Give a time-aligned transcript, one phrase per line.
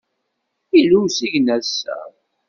[0.75, 1.97] Yella usigna ass-a.